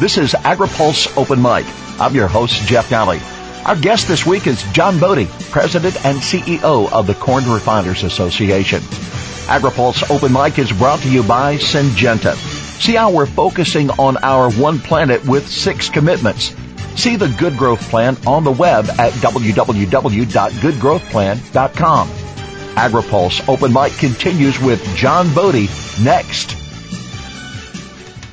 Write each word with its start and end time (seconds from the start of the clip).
This 0.00 0.16
is 0.16 0.32
AgriPulse 0.32 1.14
Open 1.18 1.42
Mic. 1.42 1.66
I'm 2.00 2.14
your 2.14 2.26
host, 2.26 2.62
Jeff 2.62 2.88
Nalley. 2.88 3.20
Our 3.66 3.76
guest 3.76 4.08
this 4.08 4.24
week 4.24 4.46
is 4.46 4.62
John 4.72 4.98
Bode, 4.98 5.28
President 5.50 6.02
and 6.06 6.16
CEO 6.20 6.90
of 6.90 7.06
the 7.06 7.12
Corn 7.12 7.44
Refiners 7.44 8.02
Association. 8.02 8.80
AgriPulse 8.80 10.10
Open 10.10 10.32
Mic 10.32 10.58
is 10.58 10.72
brought 10.72 11.00
to 11.00 11.10
you 11.10 11.22
by 11.22 11.56
Syngenta. 11.56 12.34
See 12.80 12.94
how 12.94 13.12
we're 13.12 13.26
focusing 13.26 13.90
on 13.90 14.16
our 14.24 14.50
one 14.52 14.78
planet 14.78 15.22
with 15.26 15.46
six 15.46 15.90
commitments. 15.90 16.56
See 16.96 17.16
the 17.16 17.28
Good 17.28 17.58
Growth 17.58 17.82
Plan 17.90 18.16
on 18.26 18.42
the 18.42 18.52
web 18.52 18.86
at 18.98 19.12
www.goodgrowthplan.com. 19.12 22.08
AgriPulse 22.08 23.48
Open 23.50 23.70
Mic 23.70 23.92
continues 23.98 24.58
with 24.58 24.82
John 24.96 25.30
Bode 25.34 25.68
next. 26.00 26.59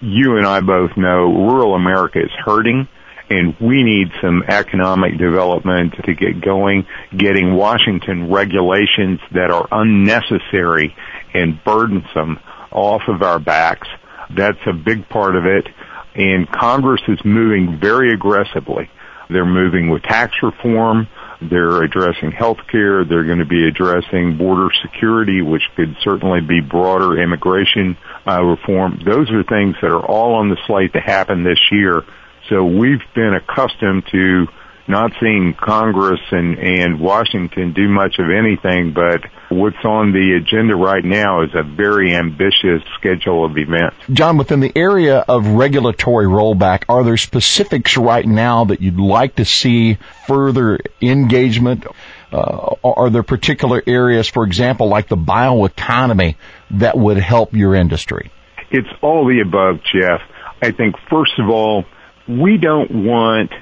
you 0.05 0.37
and 0.37 0.47
I 0.47 0.61
both 0.61 0.97
know 0.97 1.33
rural 1.33 1.75
America 1.75 2.21
is 2.21 2.31
hurting 2.45 2.89
and 3.31 3.57
we 3.59 3.83
need 3.83 4.09
some 4.21 4.43
economic 4.47 5.17
development 5.17 5.95
to 6.05 6.15
get 6.15 6.41
going, 6.41 6.87
getting 7.17 7.55
Washington 7.55 8.31
regulations 8.31 9.21
that 9.33 9.51
are 9.51 9.67
unnecessary 9.73 10.95
and 11.33 11.63
burdensome 11.65 12.39
off 12.71 13.03
of 13.09 13.23
our 13.23 13.39
backs. 13.39 13.89
That's 14.31 14.59
a 14.67 14.73
big 14.73 15.09
part 15.09 15.37
of 15.37 15.47
it. 15.47 15.67
And 16.15 16.51
Congress 16.51 17.01
is 17.09 17.19
moving 17.25 17.79
very 17.81 18.13
aggressively. 18.13 18.91
They're 19.31 19.47
moving 19.47 19.89
with 19.89 20.03
tax 20.03 20.35
reform. 20.43 21.09
They're 21.41 21.83
addressing 21.83 22.33
health 22.33 22.59
care. 22.71 23.05
They're 23.05 23.25
going 23.25 23.39
to 23.39 23.47
be 23.47 23.67
addressing 23.67 24.37
border 24.39 24.69
security, 24.83 25.43
which 25.43 25.63
could 25.77 25.97
certainly 26.03 26.41
be 26.41 26.61
broader 26.61 27.21
immigration 27.21 27.97
uh, 28.27 28.43
reform. 28.43 29.01
Those 29.05 29.31
are 29.31 29.43
things 29.43 29.77
that 29.83 29.91
are 29.91 30.05
all 30.05 30.35
on 30.35 30.49
the 30.49 30.57
slate 30.67 30.93
to 30.95 31.01
happen 31.01 31.45
this 31.45 31.61
year. 31.71 32.03
So 32.49 32.65
we've 32.65 33.03
been 33.15 33.35
accustomed 33.35 34.05
to 34.13 34.47
not 34.87 35.13
seeing 35.21 35.55
Congress 35.55 36.21
and, 36.31 36.59
and 36.59 37.01
Washington 37.01 37.73
do 37.73 37.89
much 37.89 38.17
of 38.19 38.27
anything, 38.31 38.93
but 38.93 39.23
what's 39.49 39.83
on 39.85 40.13
the 40.13 40.39
agenda 40.41 40.77
right 40.77 41.05
now 41.05 41.43
is 41.43 41.51
a 41.55 41.63
very 41.63 42.15
ambitious 42.15 42.83
schedule 42.99 43.45
of 43.45 43.57
events. 43.57 43.97
John, 44.13 44.37
within 44.37 44.61
the 44.61 44.73
area 44.77 45.19
of 45.19 45.47
regulatory 45.47 46.27
rollback, 46.27 46.85
are 46.89 47.03
there 47.03 47.17
specifics 47.17 47.97
right 47.97 48.27
now 48.27 48.67
that 48.67 48.81
you'd 48.83 49.01
like 49.01 49.37
to 49.37 49.45
see 49.45 49.99
further 50.27 50.79
engagement? 51.01 51.87
Uh, 52.31 52.75
are 52.85 53.11
there 53.11 53.23
particular 53.23 53.83
areas, 53.87 54.29
for 54.29 54.45
example, 54.45 54.89
like 54.89 55.09
the 55.09 55.17
bioeconomy, 55.17 56.37
that 56.73 56.99
would 56.99 57.17
help 57.17 57.55
your 57.55 57.75
industry? 57.75 58.31
It's 58.71 58.89
all 59.03 59.27
the 59.27 59.41
above, 59.41 59.81
Jeff. 59.93 60.21
I 60.61 60.73
think, 60.73 60.97
first 61.09 61.39
of 61.39 61.49
all, 61.49 61.85
we 62.27 62.59
don't 62.59 62.91
want 63.07 63.53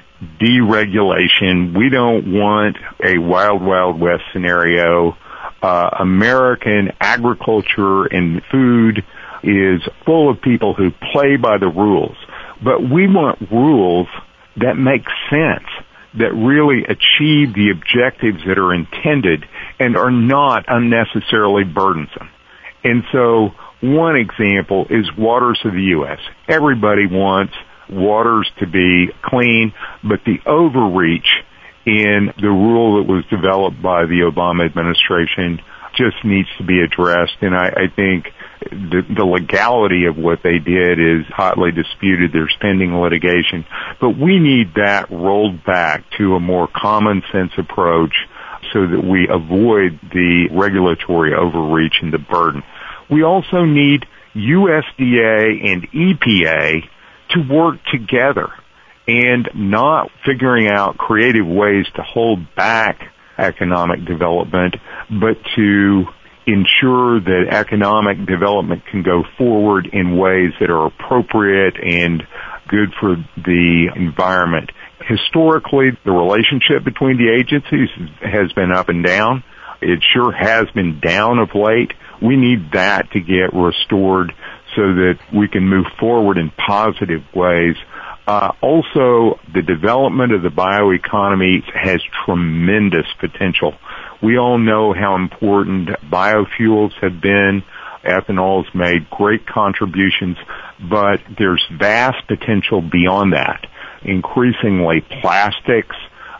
deregulation. 0.41 1.77
We 1.77 1.89
don't 1.89 2.31
want 2.33 2.77
a 3.03 3.17
wild, 3.17 3.61
wild 3.61 3.99
west 3.99 4.23
scenario. 4.31 5.17
Uh, 5.61 5.89
American 5.99 6.91
agriculture 6.99 8.05
and 8.05 8.41
food 8.51 9.03
is 9.43 9.81
full 10.05 10.29
of 10.29 10.41
people 10.41 10.73
who 10.73 10.91
play 11.11 11.37
by 11.37 11.57
the 11.57 11.67
rules. 11.67 12.15
But 12.63 12.81
we 12.81 13.07
want 13.07 13.51
rules 13.51 14.07
that 14.57 14.75
make 14.75 15.03
sense, 15.29 15.67
that 16.17 16.33
really 16.33 16.83
achieve 16.83 17.53
the 17.53 17.71
objectives 17.71 18.43
that 18.47 18.57
are 18.57 18.73
intended 18.73 19.45
and 19.79 19.97
are 19.97 20.11
not 20.11 20.65
unnecessarily 20.67 21.63
burdensome. 21.63 22.29
And 22.83 23.03
so 23.11 23.51
one 23.81 24.15
example 24.15 24.85
is 24.89 25.05
waters 25.17 25.59
of 25.65 25.73
the 25.73 25.81
U.S. 25.97 26.19
Everybody 26.47 27.07
wants 27.07 27.53
waters 27.89 28.49
to 28.59 28.67
be 28.67 29.09
clean, 29.23 29.73
but 30.03 30.19
the 30.25 30.39
overreach 30.45 31.27
in 31.85 32.31
the 32.39 32.49
rule 32.49 32.97
that 32.97 33.11
was 33.11 33.25
developed 33.29 33.81
by 33.81 34.05
the 34.05 34.21
Obama 34.23 34.65
administration 34.65 35.59
just 35.95 36.23
needs 36.23 36.47
to 36.57 36.63
be 36.63 36.81
addressed. 36.81 37.37
And 37.41 37.55
I, 37.55 37.67
I 37.67 37.87
think 37.95 38.27
the, 38.71 39.01
the 39.15 39.25
legality 39.25 40.05
of 40.05 40.17
what 40.17 40.39
they 40.43 40.59
did 40.59 40.99
is 40.99 41.25
hotly 41.29 41.71
disputed. 41.71 42.31
There's 42.31 42.55
pending 42.61 42.95
litigation, 42.95 43.65
but 43.99 44.17
we 44.17 44.39
need 44.39 44.73
that 44.75 45.11
rolled 45.11 45.63
back 45.63 46.03
to 46.17 46.35
a 46.35 46.39
more 46.39 46.67
common 46.73 47.21
sense 47.31 47.51
approach 47.57 48.15
so 48.71 48.87
that 48.87 49.03
we 49.03 49.27
avoid 49.29 49.99
the 50.01 50.47
regulatory 50.51 51.33
overreach 51.33 51.95
and 52.01 52.13
the 52.13 52.17
burden. 52.17 52.63
We 53.11 53.23
also 53.23 53.65
need 53.65 54.05
USDA 54.35 55.65
and 55.65 55.91
EPA 55.91 56.89
to 57.33 57.53
work 57.53 57.77
together 57.91 58.49
and 59.07 59.49
not 59.53 60.09
figuring 60.25 60.69
out 60.69 60.97
creative 60.97 61.45
ways 61.45 61.85
to 61.95 62.01
hold 62.01 62.39
back 62.55 62.99
economic 63.37 64.05
development, 64.05 64.75
but 65.09 65.35
to 65.55 66.05
ensure 66.45 67.19
that 67.19 67.45
economic 67.49 68.25
development 68.25 68.83
can 68.91 69.01
go 69.01 69.23
forward 69.37 69.87
in 69.91 70.17
ways 70.17 70.51
that 70.59 70.69
are 70.69 70.85
appropriate 70.87 71.75
and 71.81 72.23
good 72.67 72.93
for 72.99 73.15
the 73.37 73.89
environment. 73.95 74.69
Historically, 75.07 75.89
the 76.05 76.11
relationship 76.11 76.83
between 76.83 77.17
the 77.17 77.31
agencies 77.31 77.89
has 78.21 78.51
been 78.53 78.71
up 78.71 78.89
and 78.89 79.03
down. 79.05 79.43
It 79.81 80.03
sure 80.13 80.31
has 80.31 80.65
been 80.73 80.99
down 81.01 81.39
of 81.39 81.49
late. 81.55 81.91
We 82.21 82.37
need 82.37 82.71
that 82.73 83.11
to 83.11 83.19
get 83.19 83.53
restored 83.53 84.33
so 84.75 84.81
that 84.81 85.19
we 85.33 85.47
can 85.47 85.67
move 85.67 85.85
forward 85.99 86.37
in 86.37 86.51
positive 86.51 87.23
ways. 87.33 87.75
Uh, 88.25 88.53
also, 88.61 89.39
the 89.53 89.61
development 89.61 90.31
of 90.31 90.41
the 90.41 90.49
bioeconomy 90.49 91.61
has 91.73 92.01
tremendous 92.25 93.05
potential. 93.19 93.75
We 94.21 94.37
all 94.37 94.57
know 94.57 94.93
how 94.93 95.15
important 95.15 95.89
biofuels 96.09 96.93
have 97.01 97.19
been. 97.19 97.63
Ethanol 98.03 98.63
has 98.63 98.73
made 98.73 99.09
great 99.09 99.45
contributions, 99.45 100.37
but 100.79 101.19
there's 101.37 101.65
vast 101.77 102.25
potential 102.27 102.81
beyond 102.81 103.33
that. 103.33 103.65
Increasingly, 104.03 105.01
plastics, 105.21 105.95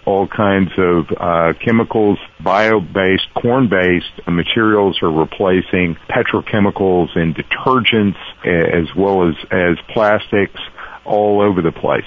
all 0.05 0.27
kinds 0.27 0.71
of 0.77 1.05
uh, 1.17 1.53
chemicals, 1.63 2.19
bio-based, 2.41 3.33
corn-based 3.35 4.27
materials 4.27 4.99
are 5.01 5.11
replacing 5.11 5.95
petrochemicals 6.09 7.15
and 7.15 7.35
detergents 7.35 8.17
as 8.45 8.93
well 8.95 9.29
as, 9.29 9.35
as 9.51 9.77
plastics 9.89 10.59
all 11.05 11.41
over 11.41 11.61
the 11.61 11.71
place. 11.71 12.05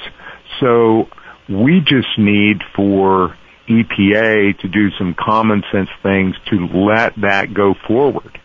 So 0.61 1.09
we 1.49 1.81
just 1.81 2.19
need 2.19 2.63
for 2.75 3.37
EPA 3.69 4.59
to 4.61 4.69
do 4.69 4.91
some 4.99 5.15
common 5.15 5.63
sense 5.73 5.91
things 6.03 6.35
to 6.51 6.67
let 6.67 7.15
that 7.21 7.53
go 7.53 7.75
forward. 7.87 8.41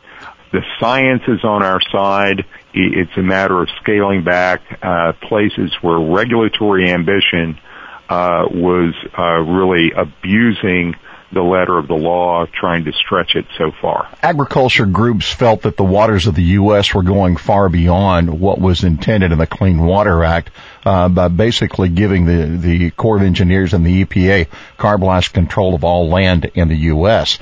The 0.52 0.62
science 0.80 1.24
is 1.28 1.44
on 1.44 1.64
our 1.64 1.80
side. 1.92 2.46
It's 2.74 3.16
a 3.16 3.22
matter 3.22 3.62
of 3.62 3.70
scaling 3.82 4.24
back 4.24 4.62
uh, 4.82 5.14
places 5.28 5.72
where 5.82 5.98
regulatory 5.98 6.92
ambition 6.92 7.60
was 8.52 8.94
uh, 9.18 9.40
really 9.42 9.92
abusing 9.96 10.96
the 11.34 11.42
letter 11.42 11.78
of 11.78 11.88
the 11.88 11.96
law, 11.96 12.46
trying 12.46 12.84
to 12.86 12.92
stretch 12.92 13.36
it 13.36 13.46
so 13.58 13.72
far. 13.82 14.10
Agriculture 14.22 14.86
groups 14.86 15.32
felt 15.32 15.62
that 15.62 15.78
the 15.78 15.84
waters 15.84 16.28
of 16.28 16.36
the 16.36 16.44
U.S. 16.44 16.94
were 16.94 17.04
going 17.04 17.38
far 17.38 17.70
beyond 17.70 18.40
what 18.40 18.60
was 18.60 18.84
intended 18.84 19.32
in 19.32 19.38
the 19.38 19.48
Clean 19.48 19.78
Water 19.78 20.24
Act 20.26 20.52
uh, 20.86 21.08
by 21.08 21.30
basically 21.30 21.88
giving 21.88 22.26
the, 22.26 22.58
the 22.58 22.92
Corps 22.92 23.18
of 23.18 23.24
Engineers 23.24 23.74
and 23.74 23.86
the 23.86 24.04
EPA 24.04 24.48
blanche 25.00 25.32
control 25.32 25.74
of 25.74 25.84
all 25.84 26.10
land 26.10 26.52
in 26.54 26.68
the 26.68 26.76
U.S 26.76 27.40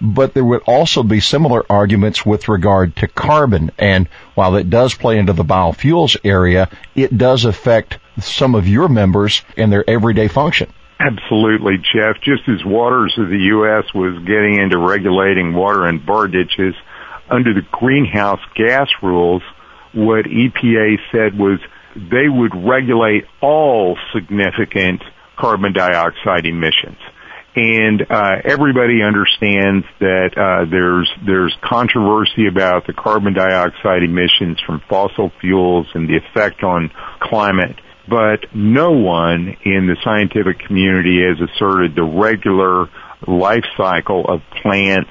but 0.00 0.34
there 0.34 0.44
would 0.44 0.62
also 0.66 1.02
be 1.02 1.20
similar 1.20 1.64
arguments 1.70 2.24
with 2.24 2.48
regard 2.48 2.94
to 2.96 3.08
carbon. 3.08 3.70
And 3.78 4.08
while 4.34 4.56
it 4.56 4.68
does 4.68 4.94
play 4.94 5.18
into 5.18 5.32
the 5.32 5.44
biofuels 5.44 6.16
area, 6.22 6.68
it 6.94 7.16
does 7.16 7.44
affect 7.44 7.98
some 8.18 8.54
of 8.54 8.66
your 8.66 8.88
members 8.88 9.42
in 9.56 9.70
their 9.70 9.88
everyday 9.88 10.28
function. 10.28 10.72
Absolutely, 10.98 11.76
Jeff. 11.76 12.16
Just 12.22 12.48
as 12.48 12.64
Waters 12.64 13.14
of 13.18 13.28
the 13.28 13.38
U.S. 13.38 13.84
was 13.94 14.18
getting 14.24 14.58
into 14.60 14.78
regulating 14.78 15.52
water 15.52 15.84
and 15.84 16.04
bar 16.04 16.26
ditches, 16.26 16.74
under 17.28 17.52
the 17.52 17.66
greenhouse 17.70 18.40
gas 18.54 18.88
rules, 19.02 19.42
what 19.92 20.24
EPA 20.24 20.96
said 21.12 21.38
was 21.38 21.58
they 21.94 22.28
would 22.28 22.52
regulate 22.54 23.24
all 23.40 23.98
significant 24.14 25.02
carbon 25.36 25.72
dioxide 25.72 26.46
emissions. 26.46 26.98
And 27.54 28.02
uh, 28.10 28.36
everybody 28.44 29.02
understands 29.02 29.86
that 29.98 30.36
uh, 30.36 30.70
there's 30.70 31.10
there's 31.24 31.56
controversy 31.62 32.48
about 32.48 32.86
the 32.86 32.92
carbon 32.92 33.32
dioxide 33.32 34.02
emissions 34.02 34.60
from 34.66 34.82
fossil 34.90 35.32
fuels 35.40 35.86
and 35.94 36.06
the 36.06 36.18
effect 36.18 36.62
on 36.62 36.90
climate 37.18 37.76
but 38.08 38.54
no 38.54 38.92
one 38.92 39.56
in 39.64 39.86
the 39.86 39.96
scientific 40.04 40.60
community 40.66 41.20
has 41.22 41.38
asserted 41.50 41.94
the 41.94 42.04
regular 42.04 42.88
life 43.26 43.64
cycle 43.76 44.24
of 44.28 44.40
plants 44.62 45.10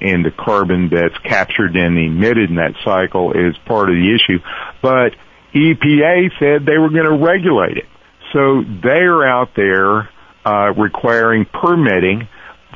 and 0.00 0.24
the 0.24 0.30
carbon 0.30 0.90
that's 0.90 1.16
captured 1.24 1.74
and 1.74 1.98
emitted 1.98 2.50
in 2.50 2.56
that 2.56 2.74
cycle 2.84 3.32
is 3.32 3.56
part 3.66 3.88
of 3.88 3.96
the 3.96 4.14
issue. 4.14 4.38
But 4.82 5.14
EPA 5.54 6.30
said 6.38 6.66
they 6.66 6.78
were 6.78 6.90
going 6.90 7.10
to 7.10 7.16
regulate 7.16 7.78
it. 7.78 7.86
So 8.32 8.62
they're 8.82 9.26
out 9.26 9.50
there 9.56 10.10
uh, 10.44 10.72
requiring 10.74 11.46
permitting 11.46 12.28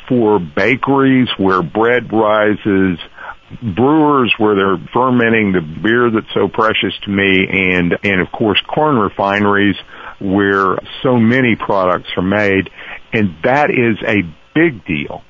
for 0.08 0.40
bakeries 0.40 1.28
where 1.37 1.62
bread 1.62 2.12
rises 2.12 2.99
brewers 3.62 4.32
where 4.38 4.55
they're 4.55 4.88
fermenting 4.93 5.52
the 5.52 5.61
beer 5.61 6.11
that's 6.11 6.32
so 6.35 6.49
precious 6.49 6.97
to 7.02 7.11
me 7.11 7.47
and 7.49 7.99
and 8.05 8.20
of 8.20 8.31
course 8.31 8.61
corn 8.73 8.97
refineries 8.97 9.76
where 10.20 10.79
so 11.02 11.17
many 11.17 11.56
products 11.56 12.08
are 12.17 12.23
made 12.23 12.70
and 13.12 13.37
that 13.43 13.70
is 13.70 13.97
a 14.06 14.23
big 14.55 14.85
deal 14.85 15.23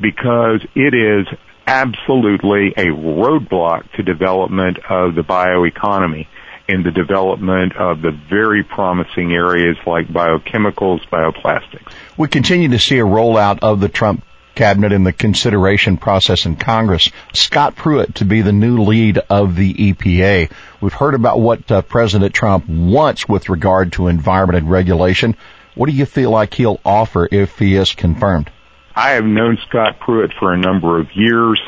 because 0.00 0.60
it 0.74 0.94
is 0.94 1.26
absolutely 1.66 2.72
a 2.76 2.86
roadblock 2.86 3.92
to 3.92 4.02
development 4.02 4.78
of 4.88 5.14
the 5.14 5.22
bioeconomy 5.22 6.26
and 6.68 6.84
the 6.84 6.90
development 6.90 7.76
of 7.76 8.02
the 8.02 8.10
very 8.10 8.62
promising 8.62 9.32
areas 9.32 9.76
like 9.86 10.06
biochemicals, 10.08 11.00
bioplastics. 11.10 11.92
We 12.16 12.28
continue 12.28 12.68
to 12.68 12.78
see 12.78 12.98
a 12.98 13.04
rollout 13.04 13.60
of 13.62 13.80
the 13.80 13.88
Trump 13.88 14.24
cabinet 14.58 14.90
in 14.90 15.04
the 15.04 15.12
consideration 15.12 15.96
process 15.96 16.44
in 16.44 16.56
Congress. 16.56 17.12
Scott 17.32 17.76
Pruitt 17.76 18.16
to 18.16 18.24
be 18.24 18.42
the 18.42 18.52
new 18.52 18.82
lead 18.82 19.18
of 19.30 19.54
the 19.54 19.72
EPA. 19.72 20.50
We've 20.80 20.92
heard 20.92 21.14
about 21.14 21.38
what 21.38 21.70
uh, 21.70 21.82
President 21.82 22.34
Trump 22.34 22.68
wants 22.68 23.28
with 23.28 23.48
regard 23.48 23.92
to 23.92 24.08
environment 24.08 24.58
and 24.58 24.68
regulation. 24.68 25.36
What 25.76 25.88
do 25.88 25.94
you 25.94 26.06
feel 26.06 26.32
like 26.32 26.54
he'll 26.54 26.80
offer 26.84 27.28
if 27.30 27.56
he 27.56 27.76
is 27.76 27.94
confirmed? 27.94 28.50
I 28.96 29.10
have 29.10 29.24
known 29.24 29.58
Scott 29.68 30.00
Pruitt 30.00 30.32
for 30.40 30.52
a 30.52 30.58
number 30.58 30.98
of 30.98 31.06
years, 31.14 31.60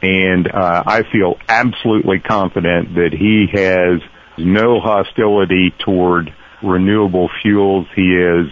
and 0.00 0.48
uh, 0.48 0.84
I 0.86 1.02
feel 1.12 1.36
absolutely 1.46 2.20
confident 2.20 2.94
that 2.94 3.10
he 3.12 3.46
has 3.52 4.00
no 4.38 4.80
hostility 4.80 5.74
toward 5.84 6.32
renewable 6.62 7.28
fuels. 7.42 7.86
He 7.94 8.14
has 8.14 8.46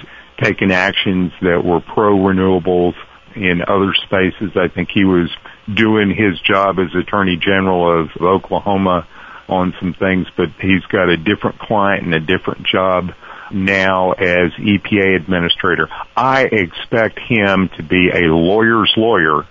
taken 0.45 0.71
actions 0.71 1.33
that 1.41 1.65
were 1.65 1.81
pro 1.81 2.15
renewables 2.15 2.93
in 3.37 3.63
other 3.63 3.95
spaces. 4.05 4.57
I 4.57 4.69
think 4.69 4.89
he 4.93 5.05
was 5.05 5.31
doing 5.73 6.15
his 6.15 6.41
job 6.41 6.79
as 6.79 6.95
Attorney 6.95 7.37
General 7.37 8.03
of 8.03 8.11
Oklahoma 8.21 9.07
on 9.49 9.75
some 9.79 9.95
things, 9.95 10.27
but 10.37 10.49
he's 10.61 10.85
got 10.87 11.09
a 11.09 11.17
different 11.17 11.59
client 11.59 12.05
and 12.05 12.15
a 12.15 12.21
different 12.21 12.67
job 12.67 13.13
now 13.53 14.13
as 14.13 14.53
EPA 14.53 15.17
administrator. 15.17 15.89
I 16.17 16.43
expect 16.51 17.19
him 17.21 17.71
to 17.77 17.83
be 17.83 18.11
a 18.13 18.33
lawyer's 18.35 18.93
lawyer 18.97 19.47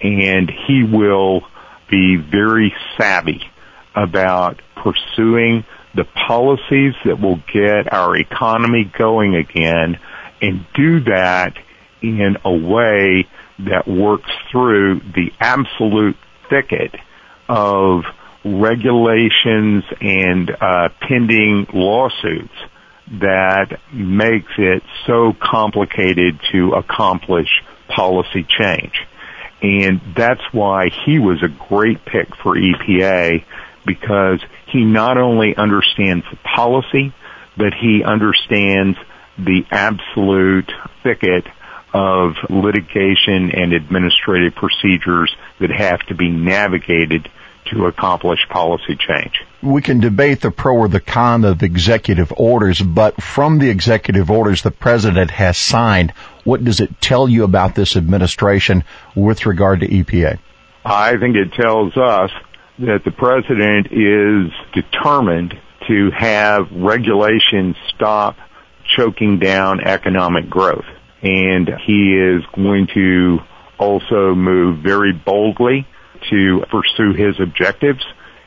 and 0.00 0.50
he 0.66 0.82
will 0.82 1.42
be 1.88 2.16
very 2.16 2.74
savvy 2.98 3.42
about 3.94 4.60
pursuing 4.74 5.64
the 5.94 6.04
policies 6.04 6.94
that 7.04 7.20
will 7.20 7.40
get 7.52 7.92
our 7.92 8.16
economy 8.16 8.90
going 8.98 9.34
again 9.34 9.98
and 10.42 10.66
do 10.74 11.00
that 11.00 11.56
in 12.02 12.36
a 12.44 12.52
way 12.52 13.26
that 13.58 13.88
works 13.88 14.30
through 14.50 15.00
the 15.00 15.30
absolute 15.40 16.16
thicket 16.50 16.94
of 17.48 18.04
regulations 18.44 19.84
and 20.00 20.50
uh, 20.50 20.88
pending 21.00 21.66
lawsuits 21.72 22.54
that 23.20 23.78
makes 23.92 24.52
it 24.58 24.82
so 25.06 25.32
complicated 25.40 26.38
to 26.52 26.72
accomplish 26.72 27.48
policy 27.88 28.46
change. 28.48 29.06
And 29.62 30.00
that's 30.14 30.42
why 30.52 30.90
he 31.04 31.18
was 31.18 31.42
a 31.42 31.48
great 31.48 32.04
pick 32.04 32.34
for 32.36 32.56
EPA 32.56 33.44
because 33.86 34.40
he 34.66 34.84
not 34.84 35.16
only 35.16 35.56
understands 35.56 36.24
the 36.30 36.36
policy, 36.36 37.14
but 37.56 37.72
he 37.72 38.02
understands 38.04 38.98
the 39.38 39.64
absolute 39.70 40.70
thicket 41.02 41.46
of 41.96 42.34
litigation 42.50 43.50
and 43.52 43.72
administrative 43.72 44.54
procedures 44.54 45.34
that 45.60 45.70
have 45.70 46.00
to 46.00 46.14
be 46.14 46.28
navigated 46.28 47.30
to 47.70 47.86
accomplish 47.86 48.38
policy 48.50 48.96
change. 48.96 49.42
We 49.62 49.80
can 49.80 50.00
debate 50.00 50.42
the 50.42 50.50
pro 50.50 50.76
or 50.76 50.88
the 50.88 51.00
con 51.00 51.46
of 51.46 51.62
executive 51.62 52.34
orders, 52.36 52.82
but 52.82 53.20
from 53.22 53.58
the 53.58 53.70
executive 53.70 54.30
orders 54.30 54.60
the 54.60 54.70
president 54.70 55.30
has 55.30 55.56
signed, 55.56 56.12
what 56.44 56.62
does 56.62 56.80
it 56.80 57.00
tell 57.00 57.28
you 57.28 57.44
about 57.44 57.74
this 57.74 57.96
administration 57.96 58.84
with 59.14 59.46
regard 59.46 59.80
to 59.80 59.88
EPA? 59.88 60.38
I 60.84 61.16
think 61.16 61.34
it 61.34 61.54
tells 61.54 61.96
us 61.96 62.30
that 62.78 63.04
the 63.06 63.10
president 63.10 63.88
is 63.90 64.52
determined 64.74 65.58
to 65.88 66.10
have 66.10 66.70
regulations 66.70 67.74
stop 67.94 68.36
choking 68.96 69.38
down 69.38 69.80
economic 69.80 70.50
growth 70.50 70.84
and 71.22 71.68
he 71.86 72.14
is 72.14 72.42
going 72.54 72.88
to 72.94 73.38
also 73.78 74.34
move 74.34 74.82
very 74.82 75.12
boldly 75.12 75.86
to 76.30 76.62
pursue 76.70 77.12
his 77.12 77.38
objectives 77.40 78.04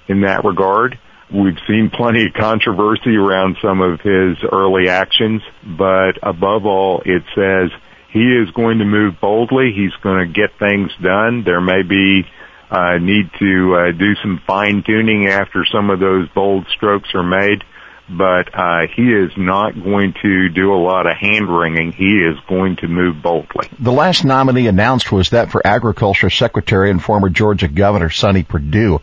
in 0.07 0.21
that 0.21 0.43
regard. 0.43 0.99
We've 1.31 1.57
seen 1.67 1.91
plenty 1.93 2.25
of 2.25 2.33
controversy 2.33 3.15
around 3.15 3.57
some 3.61 3.81
of 3.81 4.01
his 4.01 4.37
early 4.51 4.89
actions, 4.89 5.43
but 5.63 6.13
above 6.23 6.65
all, 6.65 7.03
it 7.05 7.23
says 7.35 7.69
he 8.11 8.23
is 8.23 8.49
going 8.51 8.79
to 8.79 8.85
move 8.85 9.15
boldly. 9.21 9.71
He's 9.75 9.93
going 10.01 10.27
to 10.27 10.33
get 10.33 10.57
things 10.57 10.91
done. 11.01 11.43
There 11.45 11.61
may 11.61 11.83
be 11.83 12.23
uh, 12.71 12.97
need 12.99 13.29
to 13.39 13.75
uh, 13.75 13.91
do 13.97 14.15
some 14.21 14.41
fine 14.45 14.83
tuning 14.85 15.27
after 15.27 15.65
some 15.71 15.89
of 15.89 15.99
those 15.99 16.27
bold 16.29 16.65
strokes 16.75 17.09
are 17.13 17.23
made, 17.23 17.63
but 18.09 18.53
uh, 18.53 18.87
he 18.95 19.03
is 19.03 19.31
not 19.37 19.73
going 19.73 20.13
to 20.21 20.49
do 20.49 20.73
a 20.73 20.81
lot 20.81 21.05
of 21.05 21.15
hand 21.17 21.47
wringing. 21.47 21.91
He 21.91 22.19
is 22.19 22.37
going 22.47 22.77
to 22.77 22.87
move 22.87 23.21
boldly. 23.21 23.69
The 23.79 23.91
last 23.91 24.25
nominee 24.25 24.67
announced 24.67 25.11
was 25.11 25.29
that 25.29 25.51
for 25.51 25.65
Agriculture 25.65 26.29
Secretary 26.29 26.89
and 26.89 27.01
former 27.01 27.29
Georgia 27.29 27.67
Governor 27.67 28.09
Sonny 28.09 28.43
Perdue. 28.43 28.99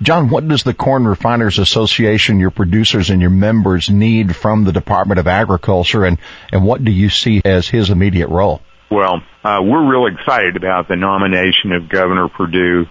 John, 0.00 0.30
what 0.30 0.46
does 0.46 0.62
the 0.62 0.74
Corn 0.74 1.06
Refiners 1.06 1.58
Association, 1.58 2.38
your 2.38 2.52
producers 2.52 3.10
and 3.10 3.20
your 3.20 3.30
members 3.30 3.90
need 3.90 4.36
from 4.36 4.62
the 4.62 4.72
Department 4.72 5.18
of 5.18 5.26
Agriculture 5.26 6.04
and, 6.04 6.18
and 6.52 6.64
what 6.64 6.84
do 6.84 6.92
you 6.92 7.10
see 7.10 7.42
as 7.44 7.66
his 7.66 7.90
immediate 7.90 8.28
role? 8.28 8.62
Well, 8.90 9.22
uh, 9.44 9.58
we're 9.60 9.90
real 9.90 10.06
excited 10.06 10.56
about 10.56 10.88
the 10.88 10.96
nomination 10.96 11.72
of 11.72 11.88
Governor 11.88 12.28
Perdue. 12.28 12.86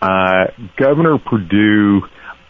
Uh, 0.00 0.46
Governor 0.76 1.18
Perdue 1.18 2.02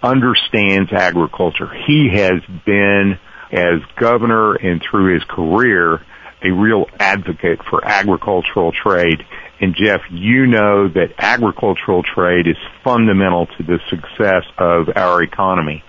understands 0.02 0.90
agriculture. 0.92 1.68
He 1.86 2.10
has 2.12 2.40
been, 2.66 3.18
as 3.52 3.80
governor 3.98 4.54
and 4.54 4.82
through 4.82 5.14
his 5.14 5.24
career, 5.24 6.00
a 6.42 6.50
real 6.50 6.86
advocate 6.98 7.60
for 7.70 7.84
agricultural 7.84 8.72
trade. 8.72 9.22
And 9.60 9.76
Jeff, 9.76 10.00
you 10.10 10.46
know 10.46 10.88
that 10.88 11.14
agricultural 11.18 12.02
trade 12.02 12.48
is 12.48 12.56
fundamental 12.82 13.46
to 13.46 13.62
the 13.62 13.78
success 13.88 14.44
of 14.58 14.88
our 14.96 15.22
economy. 15.22 15.84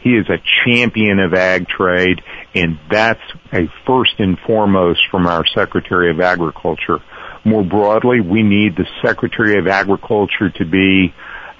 He 0.00 0.10
is 0.10 0.26
a 0.28 0.42
champion 0.64 1.20
of 1.20 1.32
ag 1.32 1.68
trade, 1.68 2.20
and 2.54 2.80
that's 2.90 3.20
a 3.52 3.68
first 3.86 4.14
and 4.18 4.36
foremost 4.44 5.00
from 5.12 5.28
our 5.28 5.44
Secretary 5.54 6.10
of 6.10 6.18
Agriculture. 6.20 6.98
More 7.44 7.62
broadly, 7.62 8.20
we 8.20 8.42
need 8.42 8.76
the 8.76 8.86
Secretary 9.04 9.58
of 9.60 9.68
Agriculture 9.68 10.50
to 10.56 10.64
be 10.64 11.14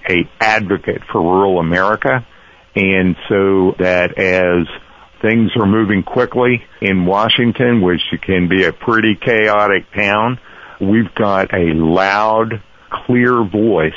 a 0.09 0.29
advocate 0.41 1.03
for 1.11 1.21
rural 1.21 1.59
America, 1.59 2.27
and 2.75 3.17
so 3.29 3.75
that 3.79 4.19
as 4.19 4.67
things 5.21 5.53
are 5.57 5.67
moving 5.67 6.03
quickly 6.03 6.63
in 6.81 7.07
Washington, 7.07 7.81
which 7.81 8.01
can 8.23 8.49
be 8.49 8.65
a 8.65 8.73
pretty 8.73 9.15
chaotic 9.15 9.91
town, 9.95 10.39
we've 10.81 11.15
got 11.15 11.55
a 11.55 11.73
loud, 11.75 12.63
clear 12.91 13.45
voice 13.45 13.93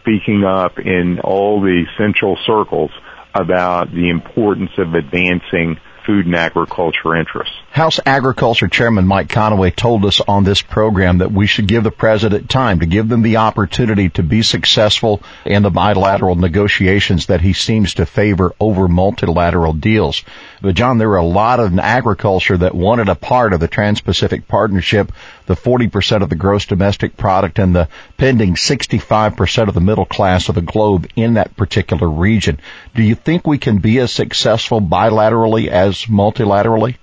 speaking 0.00 0.44
up 0.44 0.78
in 0.78 1.20
all 1.20 1.60
the 1.60 1.84
central 1.98 2.36
circles 2.46 2.90
about 3.34 3.90
the 3.92 4.10
importance 4.10 4.70
of 4.78 4.94
advancing 4.94 5.78
food 6.06 6.26
and 6.26 6.36
agriculture 6.36 7.16
interests. 7.16 7.54
House 7.72 7.98
Agriculture 8.04 8.68
Chairman 8.68 9.06
Mike 9.06 9.28
Conaway 9.28 9.74
told 9.74 10.04
us 10.04 10.20
on 10.20 10.44
this 10.44 10.60
program 10.60 11.18
that 11.18 11.32
we 11.32 11.46
should 11.46 11.66
give 11.66 11.84
the 11.84 11.90
president 11.90 12.50
time 12.50 12.80
to 12.80 12.86
give 12.86 13.08
them 13.08 13.22
the 13.22 13.38
opportunity 13.38 14.10
to 14.10 14.22
be 14.22 14.42
successful 14.42 15.22
in 15.46 15.62
the 15.62 15.70
bilateral 15.70 16.34
negotiations 16.34 17.26
that 17.26 17.40
he 17.40 17.54
seems 17.54 17.94
to 17.94 18.04
favor 18.04 18.54
over 18.60 18.88
multilateral 18.88 19.72
deals. 19.72 20.22
But 20.60 20.74
John, 20.74 20.98
there 20.98 21.08
were 21.08 21.16
a 21.16 21.24
lot 21.24 21.60
of 21.60 21.78
agriculture 21.78 22.58
that 22.58 22.74
wanted 22.74 23.08
a 23.08 23.14
part 23.14 23.54
of 23.54 23.60
the 23.60 23.68
Trans-Pacific 23.68 24.46
Partnership, 24.46 25.10
the 25.46 25.56
40% 25.56 26.22
of 26.22 26.28
the 26.28 26.36
gross 26.36 26.66
domestic 26.66 27.16
product 27.16 27.58
and 27.58 27.74
the 27.74 27.88
pending 28.18 28.54
65% 28.54 29.68
of 29.68 29.72
the 29.72 29.80
middle 29.80 30.04
class 30.04 30.50
of 30.50 30.56
the 30.56 30.60
globe 30.60 31.08
in 31.16 31.34
that 31.34 31.56
particular 31.56 32.06
region. 32.06 32.58
Do 32.94 33.02
you 33.02 33.14
think 33.14 33.46
we 33.46 33.56
can 33.56 33.78
be 33.78 33.98
as 33.98 34.12
successful 34.12 34.82
bilaterally 34.82 35.68
as 35.68 36.02
multilaterally? 36.02 36.96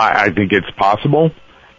I, 0.00 0.24
I 0.24 0.30
think 0.30 0.52
it's 0.52 0.70
possible, 0.78 1.30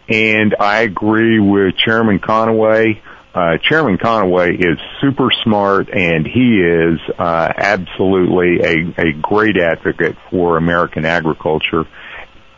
and 0.08 0.54
I 0.58 0.82
agree 0.82 1.40
with 1.40 1.76
Chairman 1.76 2.20
Conaway. 2.20 3.00
Uh, 3.34 3.56
Chairman 3.62 3.98
Conaway 3.98 4.54
is 4.54 4.78
super 5.00 5.30
smart 5.42 5.88
and 5.88 6.26
he 6.26 6.60
is 6.60 7.00
uh, 7.18 7.48
absolutely 7.56 8.60
a, 8.60 9.08
a 9.08 9.12
great 9.22 9.56
advocate 9.56 10.16
for 10.30 10.58
American 10.58 11.06
agriculture. 11.06 11.84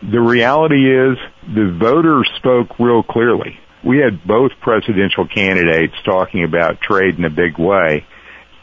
The 0.03 0.21
reality 0.21 0.91
is 0.91 1.17
the 1.47 1.77
voters 1.81 2.29
spoke 2.39 2.79
real 2.81 3.05
clearly. 3.05 3.61
We 3.85 3.99
had 3.99 4.27
both 4.27 4.51
presidential 4.61 5.29
candidates 5.29 5.95
talking 6.05 6.43
about 6.43 6.81
trade 6.81 7.19
in 7.19 7.25
a 7.25 7.31
big 7.31 7.57
way. 7.57 8.05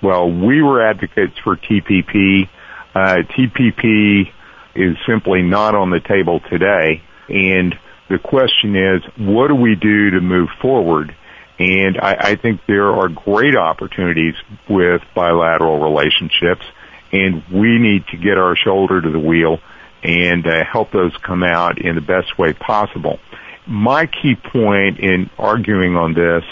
Well, 0.04 0.30
we 0.30 0.62
were 0.62 0.86
advocates 0.86 1.38
for 1.46 1.56
TPP. 1.56 2.50
Uh, 2.94 3.20
TPP 3.38 4.32
is 4.76 4.98
simply 5.08 5.42
not 5.42 5.76
on 5.76 5.90
the 5.90 6.00
table 6.00 6.40
today. 6.50 7.02
And 7.30 7.76
the 8.10 8.20
question 8.20 8.76
is, 8.76 9.04
what 9.18 9.48
do 9.48 9.56
we 9.56 9.76
do 9.76 10.12
to 10.12 10.22
move 10.22 10.50
forward? 10.62 11.16
And 11.60 11.98
I, 12.00 12.16
I 12.20 12.36
think 12.36 12.62
there 12.68 12.92
are 12.92 13.08
great 13.08 13.56
opportunities 13.56 14.34
with 14.70 15.02
bilateral 15.14 15.80
relationships, 15.80 16.66
and 17.12 17.44
we 17.52 17.78
need 17.78 18.08
to 18.08 18.18
get 18.18 18.38
our 18.38 18.56
shoulder 18.56 19.02
to 19.02 19.12
the 19.12 19.20
wheel 19.20 19.60
and 20.04 20.46
uh, 20.48 20.64
help 20.66 20.92
those 20.92 21.16
come 21.18 21.44
out 21.44 21.80
in 21.80 21.96
the 21.96 22.02
best 22.02 22.38
way 22.38 22.54
possible. 22.54 23.20
My 23.68 24.08
key 24.08 24.36
point 24.36 25.00
in 25.00 25.30
arguing 25.38 25.96
on 25.96 26.14
this 26.14 26.44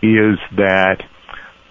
is 0.00 0.38
that 0.56 1.02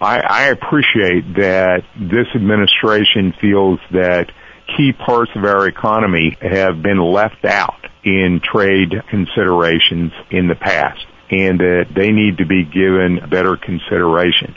I, 0.00 0.18
I 0.20 0.42
appreciate 0.48 1.34
that 1.36 1.84
this 1.96 2.26
administration 2.34 3.32
feels 3.40 3.80
that 3.92 4.30
key 4.76 4.92
parts 4.92 5.30
of 5.34 5.44
our 5.44 5.66
economy 5.66 6.36
have 6.40 6.82
been 6.82 7.00
left 7.00 7.44
out 7.44 7.86
in 8.04 8.40
trade 8.42 8.92
considerations 9.08 10.12
in 10.30 10.48
the 10.48 10.54
past 10.54 11.04
and 11.30 11.58
that 11.58 11.86
they 11.94 12.10
need 12.10 12.38
to 12.38 12.46
be 12.46 12.64
given 12.64 13.18
better 13.30 13.56
consideration. 13.56 14.54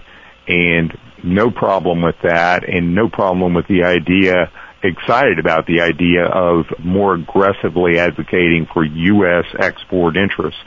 And 0.48 0.98
no 1.24 1.50
problem 1.50 2.02
with 2.02 2.16
that 2.24 2.68
and 2.68 2.94
no 2.94 3.10
problem 3.10 3.54
with 3.54 3.68
the 3.68 3.84
idea, 3.84 4.52
excited 4.84 5.40
about 5.40 5.66
the 5.66 5.82
idea 5.82 6.26
of 6.26 6.66
more 6.84 7.16
aggressively 7.16 8.00
advocating 8.00 8.68
for 8.74 8.84
U.S. 8.84 9.46
export 9.60 10.18
interests. 10.18 10.60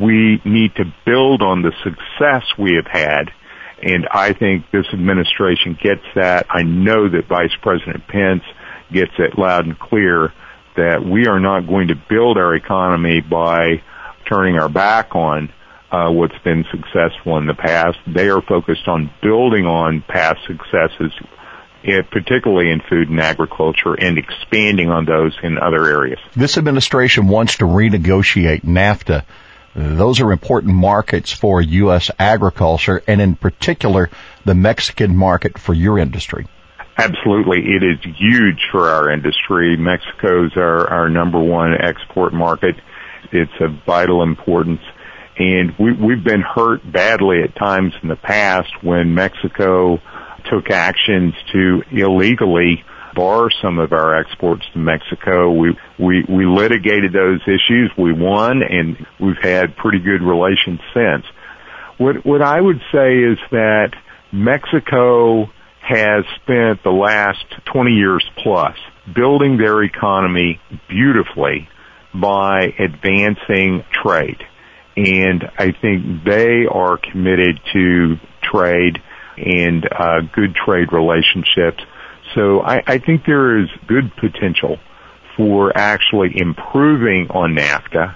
We 0.00 0.40
need 0.44 0.74
to 0.76 0.84
build 1.04 1.42
on 1.42 1.62
the 1.62 1.72
success 1.82 2.44
we 2.58 2.74
have 2.76 2.86
had 2.90 3.30
and 3.82 4.06
I 4.12 4.32
think 4.32 4.70
this 4.70 4.86
administration 4.92 5.76
gets 5.82 6.04
that. 6.14 6.46
I 6.48 6.62
know 6.62 7.08
that 7.08 7.26
Vice 7.28 7.54
President 7.60 8.06
Pence 8.06 8.44
gets 8.92 9.12
it 9.18 9.38
loud 9.38 9.66
and 9.66 9.78
clear 9.78 10.32
that 10.76 11.04
we 11.04 11.26
are 11.26 11.40
not 11.40 11.66
going 11.66 11.88
to 11.88 11.94
build 11.94 12.38
our 12.38 12.54
economy 12.54 13.20
by 13.20 13.82
turning 14.28 14.58
our 14.58 14.68
back 14.68 15.14
on 15.14 15.52
uh, 15.90 16.10
what's 16.10 16.38
been 16.42 16.64
successful 16.70 17.36
in 17.36 17.46
the 17.46 17.54
past. 17.54 17.98
They 18.06 18.30
are 18.30 18.40
focused 18.40 18.88
on 18.88 19.10
building 19.22 19.66
on 19.66 20.02
past 20.06 20.38
successes, 20.46 21.12
eh, 21.84 22.00
particularly 22.10 22.70
in 22.70 22.80
food 22.80 23.10
and 23.10 23.20
agriculture, 23.20 23.94
and 23.94 24.16
expanding 24.16 24.88
on 24.88 25.04
those 25.04 25.36
in 25.42 25.58
other 25.58 25.84
areas. 25.84 26.18
This 26.34 26.56
administration 26.56 27.28
wants 27.28 27.58
to 27.58 27.66
renegotiate 27.66 28.62
NAFTA. 28.62 29.24
Those 29.74 30.20
are 30.20 30.32
important 30.32 30.74
markets 30.74 31.32
for 31.32 31.60
U.S. 31.60 32.10
agriculture, 32.18 33.02
and 33.06 33.20
in 33.20 33.36
particular, 33.36 34.10
the 34.44 34.54
Mexican 34.54 35.16
market 35.16 35.58
for 35.58 35.74
your 35.74 35.98
industry. 35.98 36.46
Absolutely. 36.96 37.58
It 37.58 37.82
is 37.82 37.98
huge 38.16 38.68
for 38.70 38.88
our 38.90 39.10
industry. 39.10 39.76
Mexico's 39.76 40.52
our, 40.56 40.88
our 40.88 41.08
number 41.08 41.40
one 41.40 41.74
export 41.80 42.32
market. 42.32 42.76
It's 43.32 43.52
of 43.60 43.70
vital 43.86 44.22
importance. 44.22 44.80
And 45.38 45.72
we, 45.78 45.92
we've 45.92 46.22
been 46.22 46.42
hurt 46.42 46.80
badly 46.90 47.42
at 47.42 47.56
times 47.56 47.94
in 48.02 48.08
the 48.08 48.16
past 48.16 48.70
when 48.82 49.14
Mexico 49.14 49.98
took 50.50 50.70
actions 50.70 51.32
to 51.52 51.82
illegally 51.90 52.84
bar 53.14 53.48
some 53.62 53.78
of 53.78 53.92
our 53.92 54.18
exports 54.18 54.64
to 54.72 54.78
Mexico. 54.78 55.50
We, 55.50 55.76
we, 55.98 56.24
we 56.28 56.46
litigated 56.46 57.12
those 57.12 57.40
issues. 57.46 57.90
We 57.96 58.12
won 58.12 58.62
and 58.62 59.06
we've 59.18 59.40
had 59.42 59.76
pretty 59.76 60.00
good 60.00 60.22
relations 60.22 60.80
since. 60.92 61.24
What, 61.98 62.24
what 62.26 62.42
I 62.42 62.60
would 62.60 62.80
say 62.92 63.18
is 63.18 63.38
that 63.50 63.92
Mexico 64.32 65.50
has 65.82 66.24
spent 66.36 66.82
the 66.84 66.90
last 66.90 67.44
20 67.72 67.90
years 67.90 68.24
plus 68.42 68.76
building 69.14 69.56
their 69.56 69.82
economy 69.82 70.60
beautifully 70.88 71.68
by 72.14 72.72
advancing 72.78 73.84
trade. 74.02 74.42
And 74.96 75.44
I 75.58 75.72
think 75.72 76.24
they 76.24 76.66
are 76.70 76.98
committed 76.98 77.58
to 77.72 78.16
trade 78.42 78.98
and 79.36 79.84
uh, 79.90 80.20
good 80.32 80.54
trade 80.54 80.92
relationships. 80.92 81.82
So 82.34 82.60
I, 82.60 82.82
I 82.86 82.98
think 82.98 83.24
there 83.26 83.58
is 83.58 83.68
good 83.88 84.14
potential 84.16 84.78
for 85.36 85.76
actually 85.76 86.32
improving 86.36 87.28
on 87.30 87.56
NAFTA 87.56 88.14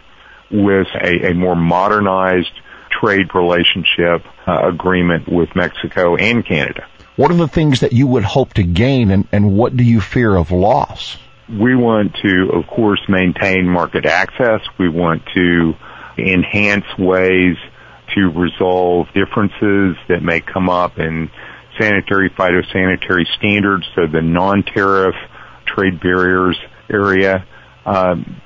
with 0.51 0.87
a, 1.03 1.31
a 1.31 1.35
more 1.35 1.57
modernized 1.57 2.53
trade 3.01 3.35
relationship 3.35 4.25
uh, 4.47 4.69
agreement 4.69 5.29
with 5.29 5.49
Mexico 5.57 6.17
and 6.17 6.47
Canada. 6.47 6.87
What 7.17 7.31
are 7.31 7.37
the 7.37 7.49
things 7.49 7.81
that 7.81 7.93
you 7.93 8.07
would 8.07 8.25
hope 8.25 8.55
to 8.55 8.63
gain 8.63 9.11
and, 9.11 9.27
and 9.33 9.57
what 9.57 9.77
do 9.77 9.83
you 9.83 10.01
fear 10.01 10.37
of 10.37 10.51
loss? 10.51 11.17
We 11.49 11.75
want 11.75 12.15
to, 12.23 12.51
of 12.53 12.67
course, 12.67 13.01
maintain 13.09 13.67
market 13.67 14.05
access. 14.05 14.61
We 14.79 14.89
want 14.89 15.23
to 15.35 15.75
enhance 16.19 16.85
ways 16.99 17.57
to 18.15 18.31
resolve 18.31 19.07
differences 19.15 19.97
that 20.09 20.23
may 20.23 20.41
come 20.41 20.69
up 20.69 20.99
in 20.99 21.31
sanitary 21.79 22.31
phytosanitary 22.31 23.27
standards, 23.39 23.85
so 23.95 24.07
the 24.07 24.23
non-tariff 24.23 25.15
trade 25.67 26.01
barriers 26.01 26.59
area. 26.91 27.47
Um, 27.85 28.41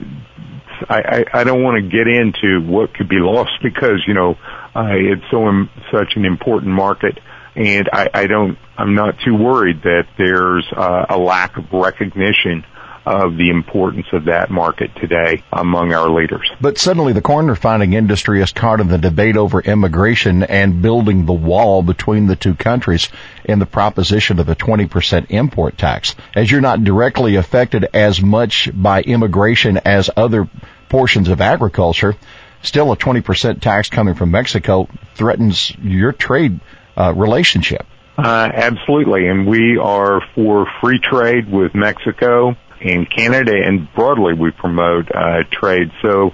I, 0.89 1.00
I, 1.00 1.41
I 1.41 1.45
don't 1.45 1.62
want 1.62 1.83
to 1.83 1.89
get 1.89 2.07
into 2.07 2.67
what 2.67 2.95
could 2.95 3.09
be 3.09 3.19
lost 3.19 3.53
because 3.62 4.03
you 4.07 4.15
know 4.15 4.37
uh, 4.75 4.89
it's 4.93 5.23
so 5.31 5.47
Im- 5.49 5.71
such 5.93 6.12
an 6.17 6.25
important 6.25 6.73
market 6.73 7.19
and 7.54 7.88
I, 7.92 8.09
I 8.12 8.26
don't, 8.26 8.59
I'm 8.76 8.95
not 8.95 9.16
too 9.25 9.35
worried 9.35 9.83
that 9.83 10.04
there's 10.16 10.66
uh, 10.75 11.07
a 11.09 11.19
lack 11.19 11.57
of 11.57 11.73
recognition 11.73 12.64
of 13.07 13.37
the 13.37 13.50
importance 13.50 14.07
of 14.12 14.26
that 14.26 14.50
market 14.50 14.90
today 14.97 15.42
among 15.52 15.92
our 15.92 16.11
leaders. 16.11 16.49
But 16.61 16.78
suddenly 16.78 17.12
the 17.12 17.23
corn 17.23 17.49
refining 17.49 17.95
industry 17.95 18.42
is 18.42 18.52
caught 18.52 18.80
in 18.80 18.88
the 18.88 18.99
debate 18.99 19.37
over 19.37 19.61
immigration 19.61 20.42
and 20.42 20.83
building 20.83 21.25
the 21.25 21.33
wall 21.33 21.83
between 21.83 22.26
the 22.26 22.37
two 22.37 22.54
countries 22.54 23.09
in 23.45 23.59
the 23.59 23.66
proposition 23.66 24.38
of 24.38 24.49
a 24.49 24.54
20% 24.54 25.26
import 25.30 25.78
tax. 25.78 26.14
As 26.35 26.50
you're 26.50 26.61
not 26.61 26.85
directly 26.85 27.37
affected 27.37 27.87
as 27.95 28.21
much 28.21 28.71
by 28.73 29.02
immigration 29.02 29.78
as 29.78 30.11
other 30.14 30.49
portions 30.88 31.28
of 31.28 31.40
agriculture, 31.40 32.16
still 32.62 32.92
a 32.92 32.97
20% 32.97 33.61
tax 33.61 33.88
coming 33.88 34.14
from 34.14 34.30
Mexico 34.30 34.88
threatens 35.14 35.73
your 35.83 36.12
trade 36.12 36.61
uh, 36.97 37.12
relationship. 37.14 37.87
Uh, 38.18 38.49
absolutely, 38.52 39.28
and 39.28 39.47
we 39.47 39.78
are 39.78 40.20
for 40.35 40.66
free 40.80 40.99
trade 40.99 41.50
with 41.50 41.75
Mexico 41.75 42.54
and 42.80 43.09
Canada, 43.11 43.52
and 43.54 43.88
broadly 43.94 44.35
we 44.35 44.50
promote 44.50 45.11
uh, 45.14 45.44
trade. 45.50 45.90
So 46.02 46.32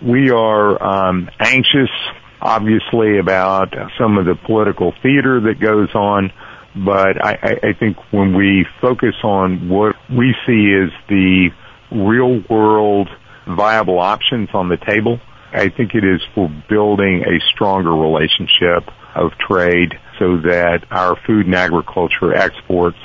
we 0.00 0.30
are 0.30 0.82
um, 0.82 1.28
anxious, 1.38 1.90
obviously, 2.40 3.18
about 3.18 3.74
some 3.98 4.16
of 4.16 4.24
the 4.24 4.36
political 4.36 4.94
theater 5.02 5.40
that 5.40 5.60
goes 5.60 5.94
on, 5.94 6.32
but 6.74 7.22
I, 7.24 7.58
I 7.62 7.72
think 7.78 7.96
when 8.12 8.34
we 8.34 8.66
focus 8.80 9.14
on 9.22 9.68
what 9.68 9.96
we 10.08 10.34
see 10.46 10.72
as 10.82 10.90
the 11.08 11.50
real 11.90 12.42
world 12.48 13.08
viable 13.46 13.98
options 13.98 14.50
on 14.54 14.68
the 14.68 14.76
table, 14.76 15.20
I 15.52 15.70
think 15.70 15.94
it 15.94 16.04
is 16.04 16.20
for 16.34 16.48
building 16.68 17.24
a 17.24 17.40
stronger 17.52 17.92
relationship 17.92 18.92
of 19.18 19.32
trade 19.38 19.98
so 20.18 20.38
that 20.38 20.84
our 20.90 21.16
food 21.26 21.46
and 21.46 21.54
agriculture 21.54 22.34
exports 22.34 22.98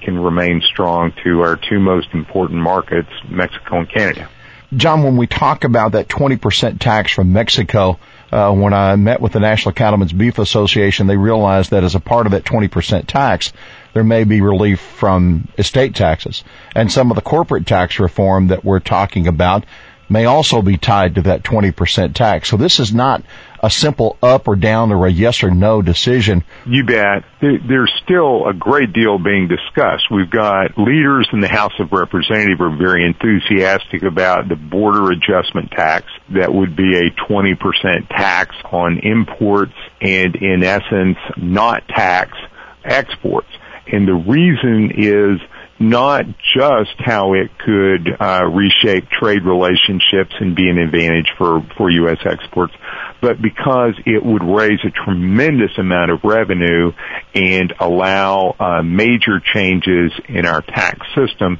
can 0.00 0.18
remain 0.18 0.60
strong 0.72 1.12
to 1.24 1.42
our 1.42 1.56
two 1.56 1.78
most 1.78 2.08
important 2.12 2.60
markets, 2.60 3.08
Mexico 3.28 3.78
and 3.78 3.88
Canada. 3.88 4.28
John, 4.74 5.02
when 5.02 5.16
we 5.16 5.26
talk 5.26 5.64
about 5.64 5.92
that 5.92 6.08
20% 6.08 6.78
tax 6.80 7.12
from 7.12 7.32
Mexico, 7.32 7.98
uh, 8.32 8.52
when 8.52 8.72
I 8.72 8.96
met 8.96 9.20
with 9.20 9.32
the 9.32 9.40
National 9.40 9.74
Cattlemen's 9.74 10.14
Beef 10.14 10.38
Association, 10.38 11.06
they 11.06 11.18
realized 11.18 11.70
that 11.72 11.84
as 11.84 11.94
a 11.94 12.00
part 12.00 12.26
of 12.26 12.32
that 12.32 12.44
20% 12.44 13.06
tax, 13.06 13.52
there 13.92 14.04
may 14.04 14.24
be 14.24 14.40
relief 14.40 14.80
from 14.80 15.48
estate 15.58 15.94
taxes. 15.94 16.42
And 16.74 16.90
some 16.90 17.10
of 17.10 17.16
the 17.16 17.20
corporate 17.20 17.66
tax 17.66 18.00
reform 18.00 18.48
that 18.48 18.64
we're 18.64 18.80
talking 18.80 19.26
about 19.26 19.66
may 20.08 20.24
also 20.24 20.62
be 20.62 20.78
tied 20.78 21.16
to 21.16 21.22
that 21.22 21.42
20% 21.42 22.14
tax. 22.14 22.48
So 22.48 22.56
this 22.56 22.80
is 22.80 22.94
not 22.94 23.22
a 23.62 23.70
simple 23.70 24.16
up 24.22 24.48
or 24.48 24.56
down 24.56 24.90
or 24.90 25.06
a 25.06 25.10
yes 25.10 25.42
or 25.42 25.50
no 25.50 25.82
decision. 25.82 26.42
You 26.66 26.84
bet. 26.84 27.24
There's 27.40 27.92
still 28.02 28.48
a 28.48 28.52
great 28.52 28.92
deal 28.92 29.18
being 29.18 29.48
discussed. 29.48 30.10
We've 30.10 30.30
got 30.30 30.76
leaders 30.76 31.28
in 31.32 31.40
the 31.40 31.48
House 31.48 31.72
of 31.78 31.92
Representatives 31.92 32.60
are 32.60 32.76
very 32.76 33.06
enthusiastic 33.06 34.02
about 34.02 34.48
the 34.48 34.56
border 34.56 35.12
adjustment 35.12 35.70
tax 35.70 36.06
that 36.30 36.52
would 36.52 36.74
be 36.74 36.96
a 36.96 37.10
20% 37.30 38.08
tax 38.08 38.54
on 38.70 38.98
imports 38.98 39.74
and 40.00 40.34
in 40.36 40.62
essence 40.64 41.18
not 41.36 41.86
tax 41.88 42.36
exports. 42.84 43.48
And 43.86 44.08
the 44.08 44.14
reason 44.14 44.92
is 44.96 45.40
not 45.82 46.24
just 46.54 46.94
how 46.98 47.34
it 47.34 47.50
could 47.58 48.08
uh, 48.20 48.44
reshape 48.44 49.08
trade 49.10 49.42
relationships 49.44 50.32
and 50.38 50.54
be 50.54 50.68
an 50.68 50.78
advantage 50.78 51.26
for, 51.36 51.60
for 51.76 51.90
U.S. 51.90 52.18
exports, 52.24 52.72
but 53.20 53.42
because 53.42 53.94
it 54.06 54.24
would 54.24 54.42
raise 54.44 54.78
a 54.84 54.90
tremendous 55.04 55.76
amount 55.78 56.12
of 56.12 56.20
revenue 56.22 56.92
and 57.34 57.74
allow 57.80 58.54
uh, 58.58 58.82
major 58.82 59.40
changes 59.40 60.12
in 60.28 60.46
our 60.46 60.62
tax 60.62 61.00
system. 61.16 61.58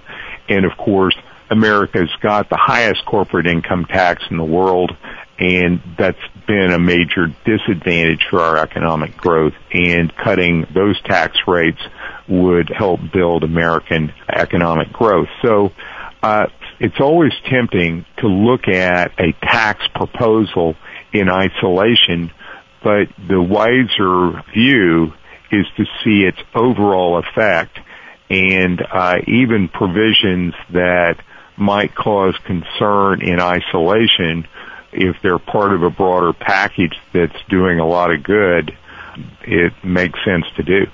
And 0.49 0.65
of 0.65 0.77
course, 0.79 1.17
America's 1.51 2.11
got 2.23 2.49
the 2.49 2.59
highest 2.61 3.05
corporate 3.05 3.47
income 3.47 3.87
tax 3.87 4.23
in 4.31 4.37
the 4.37 4.45
world, 4.45 4.93
and 5.43 5.83
that's 5.99 6.23
been 6.47 6.71
a 6.71 6.79
major 6.79 7.27
disadvantage 7.45 8.25
for 8.31 8.41
our 8.41 8.59
economic 8.59 9.17
growth. 9.17 9.55
And 9.73 10.15
cutting 10.17 10.67
those 10.73 11.01
tax 11.03 11.37
rates 11.49 11.81
would 12.29 12.71
help 12.71 13.01
build 13.13 13.43
American 13.43 14.13
economic 14.29 14.93
growth. 14.93 15.27
So 15.43 15.73
uh, 16.23 16.47
it's 16.79 17.01
always 17.01 17.33
tempting 17.51 18.07
to 18.19 18.29
look 18.29 18.69
at 18.69 19.19
a 19.19 19.33
tax 19.43 19.83
proposal 19.97 20.77
in 21.13 21.29
isolation, 21.29 22.31
but 22.85 23.09
the 23.29 23.43
wiser 23.43 24.45
view 24.55 25.13
is 25.51 25.67
to 25.77 25.85
see 26.05 26.23
its 26.23 26.39
overall 26.55 27.19
effect 27.19 27.79
and 28.31 28.81
uh, 28.81 29.17
even 29.27 29.69
provisions 29.69 30.55
that 30.73 31.17
might 31.57 31.95
cause 31.95 32.35
concern 32.47 33.23
in 33.23 33.41
isolation 33.41 34.47
if 34.93 35.17
they're 35.23 35.39
part 35.39 35.73
of 35.73 35.83
a 35.83 35.91
broader 35.91 36.33
package 36.33 36.95
that's 37.13 37.37
doing 37.49 37.79
a 37.79 37.87
lot 37.87 38.13
of 38.13 38.23
good 38.23 38.77
it 39.43 39.73
makes 39.85 40.19
sense 40.25 40.47
to 40.57 40.63
do. 40.63 40.87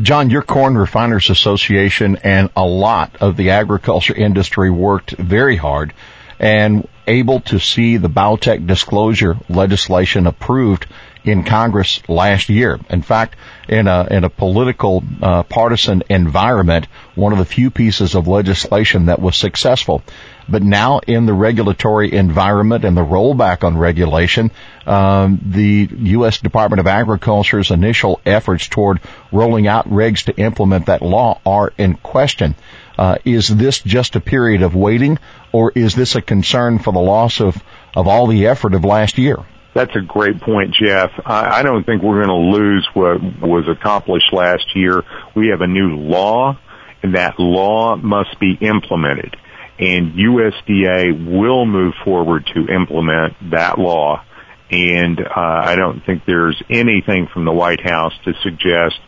John, 0.00 0.30
your 0.30 0.42
Corn 0.42 0.76
Refiners 0.76 1.30
Association 1.30 2.16
and 2.22 2.50
a 2.56 2.64
lot 2.64 3.16
of 3.20 3.36
the 3.36 3.50
agriculture 3.50 4.14
industry 4.14 4.70
worked 4.70 5.12
very 5.12 5.56
hard 5.56 5.92
and 6.38 6.88
able 7.06 7.40
to 7.40 7.58
see 7.58 7.96
the 7.96 8.08
biotech 8.08 8.66
disclosure 8.66 9.36
legislation 9.48 10.26
approved 10.26 10.86
in 11.24 11.44
Congress 11.44 12.06
last 12.08 12.48
year. 12.48 12.78
In 12.90 13.02
fact, 13.02 13.36
in 13.68 13.88
a 13.88 14.06
in 14.10 14.24
a 14.24 14.30
political 14.30 15.02
uh, 15.22 15.42
partisan 15.44 16.02
environment, 16.10 16.86
one 17.14 17.32
of 17.32 17.38
the 17.38 17.44
few 17.44 17.70
pieces 17.70 18.14
of 18.14 18.28
legislation 18.28 19.06
that 19.06 19.20
was 19.20 19.36
successful. 19.36 20.02
But 20.48 20.62
now 20.62 21.00
in 21.06 21.26
the 21.26 21.32
regulatory 21.32 22.12
environment 22.12 22.84
and 22.84 22.96
the 22.96 23.04
rollback 23.04 23.64
on 23.64 23.78
regulation, 23.78 24.50
um, 24.86 25.40
the 25.44 25.88
U.S. 25.90 26.38
Department 26.38 26.80
of 26.80 26.86
Agriculture's 26.86 27.70
initial 27.70 28.20
efforts 28.26 28.68
toward 28.68 29.00
rolling 29.32 29.66
out 29.66 29.88
regs 29.88 30.24
to 30.24 30.36
implement 30.36 30.86
that 30.86 31.02
law 31.02 31.40
are 31.46 31.72
in 31.78 31.94
question. 31.94 32.54
Uh, 32.98 33.16
is 33.24 33.48
this 33.48 33.80
just 33.80 34.16
a 34.16 34.20
period 34.20 34.62
of 34.62 34.74
waiting, 34.74 35.18
or 35.52 35.72
is 35.74 35.94
this 35.94 36.14
a 36.14 36.22
concern 36.22 36.78
for 36.78 36.92
the 36.92 37.00
loss 37.00 37.40
of, 37.40 37.56
of 37.96 38.06
all 38.06 38.26
the 38.26 38.46
effort 38.46 38.74
of 38.74 38.84
last 38.84 39.18
year? 39.18 39.38
That's 39.74 39.94
a 39.96 40.00
great 40.00 40.40
point, 40.40 40.74
Jeff. 40.74 41.10
I, 41.24 41.58
I 41.58 41.62
don't 41.62 41.84
think 41.84 42.02
we're 42.02 42.24
going 42.24 42.28
to 42.28 42.58
lose 42.58 42.88
what 42.94 43.20
was 43.40 43.64
accomplished 43.68 44.32
last 44.32 44.76
year. 44.76 45.02
We 45.34 45.48
have 45.48 45.62
a 45.62 45.66
new 45.66 45.96
law, 45.96 46.56
and 47.02 47.16
that 47.16 47.40
law 47.40 47.96
must 47.96 48.38
be 48.38 48.56
implemented. 48.60 49.36
And 49.78 50.12
USDA 50.14 51.38
will 51.38 51.66
move 51.66 51.94
forward 52.04 52.48
to 52.54 52.72
implement 52.72 53.34
that 53.50 53.78
law. 53.78 54.24
And 54.70 55.20
uh, 55.20 55.30
I 55.34 55.76
don't 55.76 56.04
think 56.04 56.22
there's 56.26 56.60
anything 56.70 57.28
from 57.32 57.44
the 57.44 57.52
White 57.52 57.80
House 57.80 58.12
to 58.24 58.32
suggest 58.42 59.00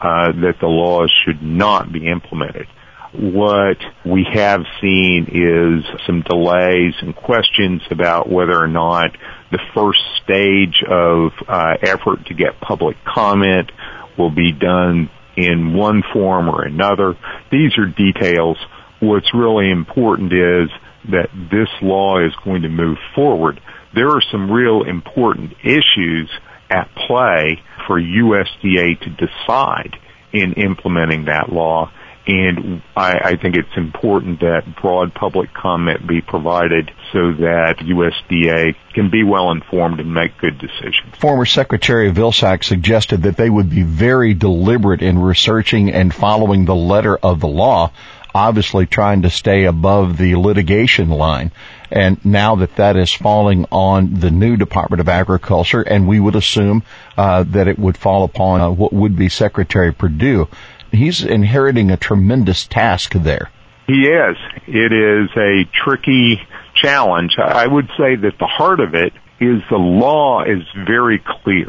uh, 0.00 0.32
that 0.32 0.56
the 0.60 0.66
laws 0.66 1.12
should 1.24 1.42
not 1.42 1.92
be 1.92 2.06
implemented. 2.06 2.66
What 3.12 3.78
we 4.04 4.26
have 4.34 4.62
seen 4.80 5.28
is 5.30 5.84
some 6.04 6.22
delays 6.22 6.94
and 7.00 7.14
questions 7.14 7.82
about 7.90 8.28
whether 8.28 8.60
or 8.60 8.66
not 8.66 9.16
the 9.52 9.60
first 9.72 10.00
stage 10.24 10.82
of 10.88 11.30
uh, 11.46 11.74
effort 11.82 12.26
to 12.26 12.34
get 12.34 12.60
public 12.60 12.96
comment 13.04 13.70
will 14.18 14.34
be 14.34 14.52
done 14.52 15.10
in 15.36 15.74
one 15.74 16.02
form 16.12 16.48
or 16.48 16.64
another. 16.64 17.14
These 17.52 17.78
are 17.78 17.86
details. 17.86 18.56
What's 19.04 19.34
really 19.34 19.70
important 19.70 20.32
is 20.32 20.70
that 21.10 21.28
this 21.50 21.68
law 21.82 22.24
is 22.24 22.32
going 22.44 22.62
to 22.62 22.68
move 22.68 22.98
forward. 23.14 23.60
There 23.94 24.08
are 24.08 24.22
some 24.32 24.50
real 24.50 24.82
important 24.82 25.52
issues 25.62 26.30
at 26.70 26.88
play 26.94 27.62
for 27.86 28.00
USDA 28.00 29.00
to 29.00 29.10
decide 29.10 29.96
in 30.32 30.54
implementing 30.54 31.26
that 31.26 31.52
law 31.52 31.90
and 32.26 32.82
I, 32.96 33.18
I, 33.18 33.36
think 33.36 33.54
it's 33.54 33.76
important 33.76 34.40
that 34.40 34.76
broad 34.80 35.12
public 35.14 35.52
comment 35.52 36.06
be 36.06 36.22
provided 36.22 36.90
so 37.12 37.32
that 37.32 37.76
USDA 37.80 38.74
can 38.94 39.10
be 39.10 39.22
well 39.22 39.50
informed 39.50 40.00
and 40.00 40.14
make 40.14 40.38
good 40.38 40.58
decisions. 40.58 41.16
Former 41.18 41.44
Secretary 41.44 42.10
Vilsack 42.10 42.64
suggested 42.64 43.24
that 43.24 43.36
they 43.36 43.50
would 43.50 43.68
be 43.68 43.82
very 43.82 44.32
deliberate 44.32 45.02
in 45.02 45.18
researching 45.18 45.92
and 45.92 46.14
following 46.14 46.64
the 46.64 46.74
letter 46.74 47.14
of 47.14 47.40
the 47.40 47.48
law, 47.48 47.92
obviously 48.34 48.86
trying 48.86 49.22
to 49.22 49.30
stay 49.30 49.64
above 49.64 50.18
the 50.18 50.34
litigation 50.34 51.08
line. 51.08 51.52
And 51.90 52.22
now 52.24 52.56
that 52.56 52.76
that 52.76 52.96
is 52.96 53.12
falling 53.12 53.66
on 53.70 54.14
the 54.14 54.30
new 54.30 54.56
Department 54.56 55.00
of 55.00 55.08
Agriculture, 55.08 55.82
and 55.82 56.08
we 56.08 56.18
would 56.18 56.34
assume 56.34 56.82
uh, 57.16 57.44
that 57.44 57.68
it 57.68 57.78
would 57.78 57.96
fall 57.96 58.24
upon 58.24 58.60
uh, 58.60 58.70
what 58.70 58.92
would 58.92 59.16
be 59.16 59.28
Secretary 59.28 59.92
Perdue, 59.92 60.48
he's 60.90 61.22
inheriting 61.22 61.90
a 61.90 61.96
tremendous 61.96 62.66
task 62.66 63.12
there. 63.12 63.50
He 63.86 64.06
is. 64.06 64.36
It 64.66 64.92
is 64.92 65.30
a 65.36 65.64
tricky 65.72 66.40
challenge. 66.74 67.36
I 67.38 67.66
would 67.66 67.88
say 67.98 68.16
that 68.16 68.38
the 68.38 68.46
heart 68.46 68.80
of 68.80 68.94
it 68.94 69.12
is 69.40 69.62
the 69.70 69.76
law 69.76 70.42
is 70.42 70.62
very 70.86 71.22
clear 71.42 71.68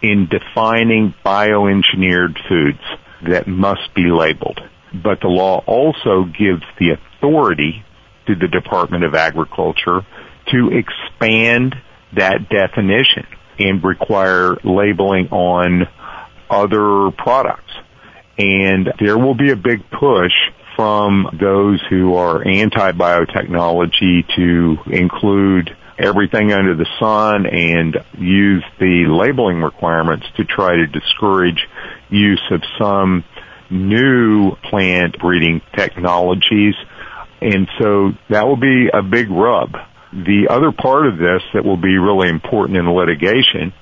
in 0.00 0.28
defining 0.28 1.14
bioengineered 1.24 2.36
foods 2.48 2.80
that 3.28 3.46
must 3.46 3.94
be 3.94 4.10
labeled. 4.10 4.60
But 4.92 5.20
the 5.20 5.28
law 5.28 5.62
also 5.66 6.24
gives 6.24 6.62
the 6.78 6.90
authority 6.90 7.84
to 8.26 8.34
the 8.34 8.48
Department 8.48 9.04
of 9.04 9.14
Agriculture 9.14 10.04
to 10.50 10.70
expand 10.70 11.76
that 12.16 12.48
definition 12.48 13.26
and 13.58 13.84
require 13.84 14.56
labeling 14.64 15.28
on 15.28 15.86
other 16.48 17.10
products. 17.16 17.72
And 18.38 18.92
there 18.98 19.18
will 19.18 19.34
be 19.34 19.50
a 19.50 19.56
big 19.56 19.88
push 19.90 20.32
from 20.76 21.38
those 21.38 21.80
who 21.90 22.14
are 22.14 22.46
anti-biotechnology 22.46 24.34
to 24.34 24.78
include 24.90 25.76
everything 25.98 26.52
under 26.52 26.74
the 26.74 26.86
sun 26.98 27.46
and 27.46 27.98
use 28.18 28.64
the 28.78 29.04
labeling 29.06 29.60
requirements 29.60 30.26
to 30.36 30.44
try 30.44 30.76
to 30.76 30.86
discourage 30.86 31.68
use 32.08 32.42
of 32.50 32.62
some 32.78 33.24
new 33.70 34.56
plant 34.68 35.18
breeding 35.18 35.60
technologies. 35.76 36.74
And 37.40 37.68
so 37.78 38.12
that 38.28 38.46
will 38.46 38.56
be 38.60 38.88
a 38.92 39.02
big 39.02 39.30
rub. 39.30 39.72
The 40.12 40.48
other 40.50 40.72
part 40.72 41.06
of 41.06 41.16
this 41.16 41.42
that 41.54 41.64
will 41.64 41.76
be 41.76 41.96
really 41.96 42.28
important 42.28 42.78
in 42.78 42.92
litigation 42.92 43.72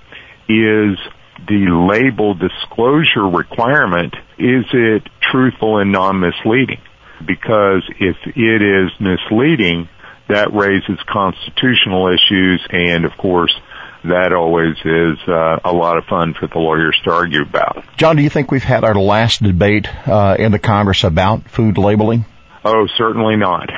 is 0.48 0.98
the 1.46 1.88
label 1.90 2.34
disclosure 2.34 3.26
requirement. 3.26 4.14
Is 4.38 4.64
it 4.72 5.02
truthful 5.20 5.78
and 5.78 5.90
non-misleading? 5.90 6.80
Because 7.26 7.82
if 7.98 8.16
it 8.26 8.62
is 8.62 8.90
misleading, 9.00 9.88
that 10.28 10.52
raises 10.52 10.98
constitutional 11.10 12.08
issues 12.08 12.64
and 12.70 13.04
of 13.04 13.12
course 13.16 13.54
that 14.04 14.32
always 14.32 14.76
is 14.84 15.18
uh, 15.28 15.58
a 15.64 15.72
lot 15.72 15.98
of 15.98 16.04
fun 16.04 16.34
for 16.38 16.46
the 16.46 16.58
lawyers 16.58 16.98
to 17.04 17.12
argue 17.12 17.42
about. 17.42 17.84
John, 17.96 18.16
do 18.16 18.22
you 18.22 18.30
think 18.30 18.50
we've 18.50 18.62
had 18.62 18.84
our 18.84 18.94
last 18.94 19.42
debate 19.42 19.88
uh, 20.06 20.36
in 20.38 20.52
the 20.52 20.58
Congress 20.58 21.04
about 21.04 21.48
food 21.50 21.78
labeling? 21.78 22.24
Oh, 22.64 22.86
certainly 22.96 23.36
not. 23.36 23.70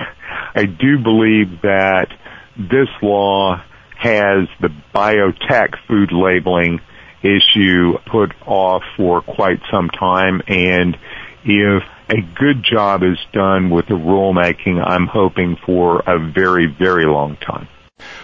I 0.54 0.64
do 0.64 0.98
believe 0.98 1.62
that 1.62 2.08
this 2.56 2.88
law 3.02 3.62
has 3.96 4.48
the 4.60 4.70
biotech 4.94 5.74
food 5.86 6.10
labeling 6.12 6.80
issue 7.22 7.98
put 8.10 8.32
off 8.46 8.82
for 8.96 9.20
quite 9.20 9.60
some 9.70 9.90
time 9.90 10.40
and 10.48 10.96
if 11.44 11.82
a 12.08 12.20
good 12.34 12.62
job 12.62 13.02
is 13.02 13.18
done 13.32 13.70
with 13.70 13.86
the 13.86 13.94
rulemaking, 13.94 14.82
I'm 14.84 15.06
hoping 15.06 15.56
for 15.64 16.00
a 16.00 16.18
very, 16.18 16.66
very 16.66 17.06
long 17.06 17.36
time. 17.36 17.68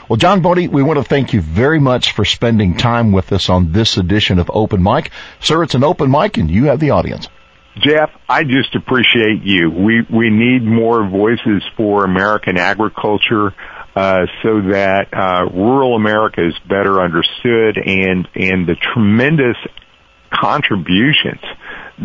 Well, 0.09 0.17
John 0.17 0.43
Bode, 0.43 0.69
we 0.69 0.83
want 0.83 0.99
to 0.99 1.05
thank 1.05 1.33
you 1.33 1.41
very 1.41 1.81
much 1.81 2.13
for 2.13 2.25
spending 2.25 2.77
time 2.77 3.13
with 3.13 3.33
us 3.33 3.49
on 3.49 3.73
this 3.73 3.97
edition 3.97 4.39
of 4.39 4.51
Open 4.53 4.83
Mic. 4.83 5.11
Sir, 5.41 5.63
it's 5.63 5.75
an 5.75 5.85
open 5.85 6.11
mic 6.11 6.37
and 6.37 6.51
you 6.51 6.65
have 6.67 6.81
the 6.81 6.91
audience. 6.91 7.29
Jeff, 7.79 8.11
I 8.29 8.43
just 8.43 8.75
appreciate 8.75 9.43
you. 9.43 9.71
We 9.71 10.01
we 10.11 10.31
need 10.31 10.65
more 10.65 11.07
voices 11.07 11.63
for 11.77 12.05
American 12.05 12.57
agriculture 12.57 13.55
uh, 13.95 14.27
so 14.43 14.61
that 14.71 15.09
uh, 15.13 15.45
rural 15.55 15.95
America 15.95 16.47
is 16.47 16.55
better 16.67 17.03
understood, 17.03 17.77
and 17.77 18.27
and 18.35 18.67
the 18.67 18.77
tremendous 18.95 19.57
contributions 20.31 21.41